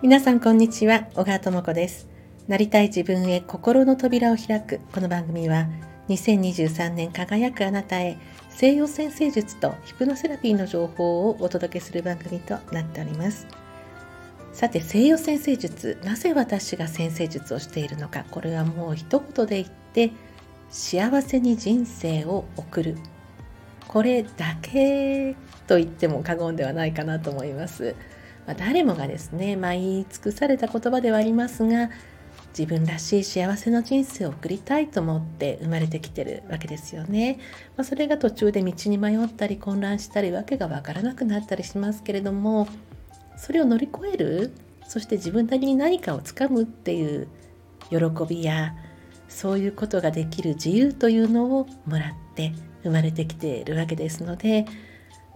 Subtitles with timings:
[0.00, 1.08] 皆さんこんにちは。
[1.14, 2.06] 小川智子です。
[2.46, 4.78] なりたい自分へ心の扉を開く。
[4.94, 5.66] この番組は
[6.08, 8.18] 2023年輝くあなたへ
[8.50, 13.48] 西洋先生術とヒプノセラピーの情報をお届けする番組となっております。
[14.52, 18.26] さて西洋先生術なぜ私が先生術をしているのか。
[18.30, 20.12] これはもう一言で言って
[20.70, 22.96] 幸せに人生を送る。
[23.92, 25.36] これだけ
[25.66, 27.94] と言っても過言ではないかなと思います
[28.46, 31.90] まあ、誰もがですね、まあ、言い尽くされた言葉ではありますが
[32.56, 37.38] 自分らしい幸せな人生を送りたいと思って生まれてきてるわけですよね。
[37.76, 42.68] まあ、それが途中で道に迷ったり混乱したりわけがわからなくなったりしますけれども
[43.36, 44.52] それを乗り越える
[44.86, 47.28] そして自分なりに何かをつかむっていう
[47.88, 47.96] 喜
[48.28, 48.74] びや
[49.28, 54.66] そういうことができる自由というのをもらって生まれてきているわけですので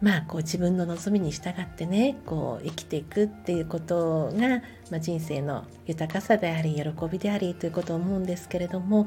[0.00, 9.06] まあこう自分の望みに従ってねこう生きていくっていうことが、まあ、人生の豊かさであり喜びでありということを思うんですけれども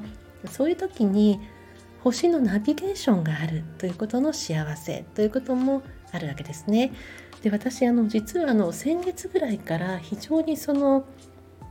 [0.52, 1.40] そういう時に
[2.04, 6.92] 星のナビゲーションがあるということの幸せということもあるわけですね。
[7.42, 11.06] で私あの実はあの先月ぐらいから非常にその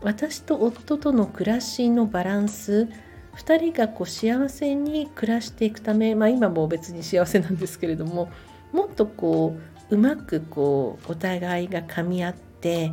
[0.02, 2.88] 私と夫との暮らしのバランス
[3.36, 8.30] 2人がこう幸せに暮らしていくため、まあ、今も別に幸せなんですけれども
[8.72, 9.56] もっとこ
[9.90, 12.92] ううまくこうお互いが噛み合って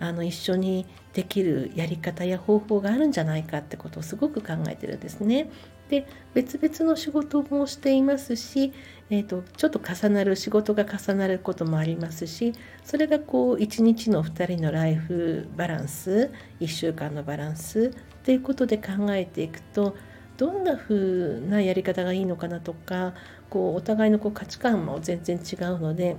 [0.00, 5.50] あの一緒にできるやり方や方法があるんじゃないかってことをすごく考えてるんですね。
[5.92, 8.72] で別々の仕事もしていますし、
[9.10, 19.94] えーと、ちょっと重なる仕事が重なることもありますしそれがこう一日の2人のライフバランス1週間のバランスっていうことで考えていくと
[20.38, 23.12] どんな風なやり方がいいのかなとか
[23.50, 26.16] こうお互いのこう価値観も全然違うので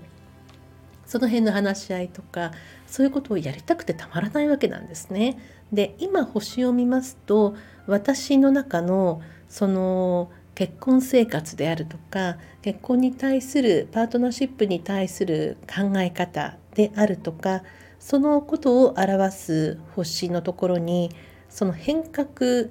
[1.06, 2.52] その辺の話し合いとか
[2.88, 5.38] そういうことをやりたくてたまらないわけなんですね。
[5.72, 7.56] で今星を見ますと
[7.88, 17.64] 私の中のその結婚生活であるとか結婚に対するパートナーシップに対する考え方であるとか
[18.00, 21.10] そのことを表す星のところに
[21.50, 22.70] その変革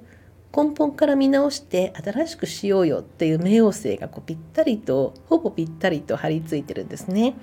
[0.55, 7.35] 根本から見直して新しくしようよっていう冥王星がこうぴったりとほぼぴったりと張り付いてるんですね。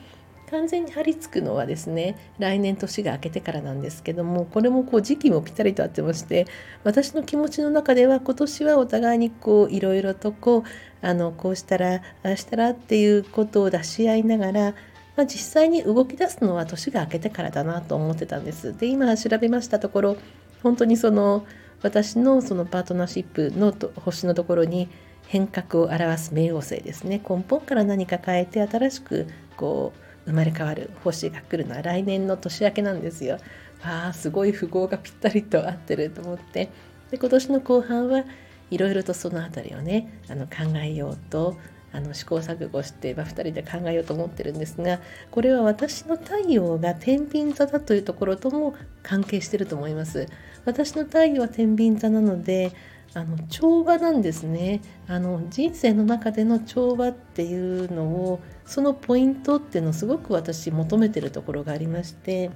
[0.50, 6.46] 完全に張り付くのはですね来年年が明けてからなんですけどもこれもこう時期もぴったりと合ってまして
[6.84, 14.74] 私の気持ちの中では今年はお互いにこういろいろとこうあのこうしたらああしたらっていうことを出し合いながら
[15.16, 18.78] まあ、実際に動き出すのは年が明けてからだなと思ってたんです。
[18.78, 20.16] で今調べましたところ
[20.62, 21.44] 本当にその
[21.82, 24.88] 私のそのパートナーシップの星のところに
[25.26, 33.38] 変革を表す冥王星ですね根本から何か変えて新しくこう生まれ変わる星が来るのは来年の年明けなんですよ。
[33.82, 36.70] ああすごい符号がぴったりと合ってると思って
[37.10, 38.24] で今年の後半は
[38.70, 41.56] いろいろとその辺りをねあの考えようと
[41.92, 50.26] あの試行錯誤して、まあ、2人で考えようと思ってるんですがこれは私の太陽が天秤座だというところとも関係してると思います。
[50.66, 52.72] 私の太陽は天秤座なので
[53.12, 54.80] あの調和なんですね。
[55.08, 62.50] あの人生の中での調和っていうのをそのポイントっていうのをすごく私求めてるところがありまして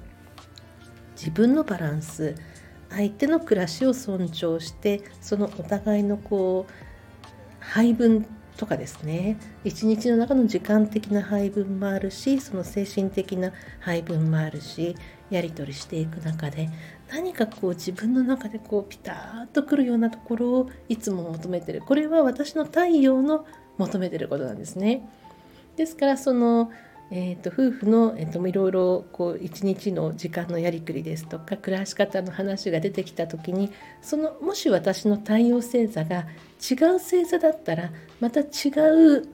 [1.17, 2.37] 自分のバランス
[2.89, 6.73] 相手の暮らしを尊重してそのお互いのこう
[7.59, 8.25] 配分
[8.57, 14.97] とかですね一日の中の時間的な配分もあるしその精神的な配分もあるし
[15.31, 16.71] やり取りしていく中で
[17.11, 19.13] 何かこう自分の中でこうピタ
[19.45, 23.45] ッとくるようなところをいつも求めてるこれは私の太陽の
[23.79, 25.09] 求めてることなんですね。
[25.77, 26.71] ですからその
[27.17, 33.71] えーと、夫婦の、えーと、いろいろこう一日の時間のやりくりですとか暮らし方の話が出てきた時に
[34.03, 36.27] そのもし私の太陽星座が
[36.59, 38.45] 違う星座だったらまた違
[39.21, 39.29] う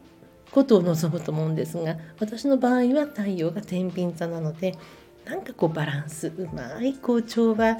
[0.51, 4.77] ことを望むと思うんですが私の場合は太陽が天秤座なので
[5.25, 7.79] なんかこうバランスうまいこう調和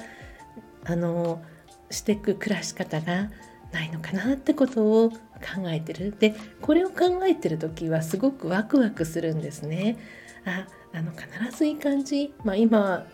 [0.83, 1.43] あの
[1.91, 3.29] していく暮らし方が
[3.71, 9.97] ないのかなってことを考えてるでこれを考えてる時はすごくワクワクするんですね。
[10.45, 13.05] ああの必ずいい感じ、まあ、今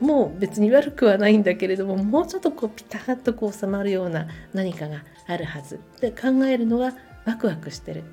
[0.00, 6.92] もう別に悪くはないんだけれどももうちょっとこうピタッとこう収まるような何かがあるはずって考えるのは
[7.24, 8.04] ワクワクしてる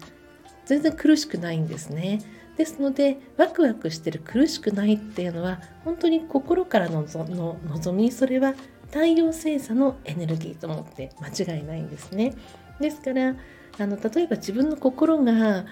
[0.65, 2.21] 全然苦しくないんですね。
[2.57, 8.53] ですのでワクワクしてる苦しくないっていうのは本当に心からのの望みそれは
[8.91, 12.33] 太陽星座のエネルギーと思って間違いないんですね。
[12.79, 13.35] ですから
[13.79, 15.65] あの例えば自分の心が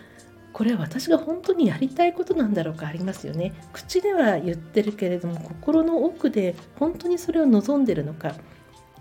[0.54, 3.54] これは私が本当にやりたいことなんだろうかありますよね。
[3.74, 8.36] 口では言ってるけれども心の奥で本当にそれを望んでるのか。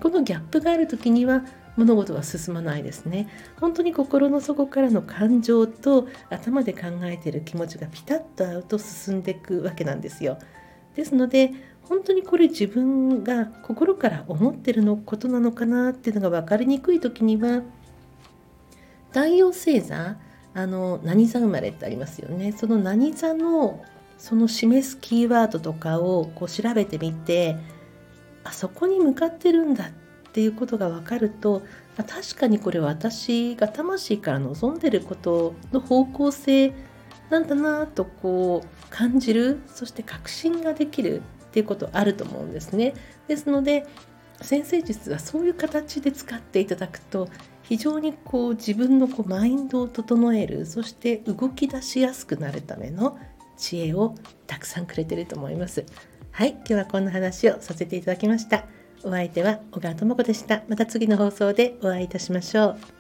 [0.00, 1.44] このギャップがある時には
[1.76, 3.28] 物事は進まないですね。
[3.60, 10.38] 本当に心の底からの感情と頭で考えている気持ちがピタッと合うと進んでいくわけなんですよ。
[10.94, 11.52] ですので
[11.88, 17.62] 本当にこれ自分が心から思ってるのことなのかなっていうのが分かりにくい時には
[19.08, 20.16] 太陽星座
[20.54, 22.52] あの何座生まれってありますよね。
[22.52, 23.84] その何座の
[24.18, 27.56] その示すキーワードとかをこう調べてみて
[28.44, 29.90] あそこに向かってるんだっ
[30.32, 31.62] ていうことが分かると
[31.96, 36.72] 確かにこれ私が魂から望んでることの方向性
[37.30, 41.22] なんだなとこう感じるそして確信ができる
[41.58, 42.94] っていうことあると思うんですね。
[43.26, 43.84] ですので
[44.40, 47.28] 先生術はそういう形で使っていただくと
[47.62, 53.18] 非常にこう自分のこうマインドを整えるそして動き出しやすくなるための
[53.56, 54.14] 知恵を
[54.46, 55.84] たくさんくれてると思います。
[56.30, 58.66] はい、今日はこんな話をさせていただきました。
[59.02, 60.62] お相手は小川智子でした。
[60.68, 62.97] また次の放送でお会いいたしましょう。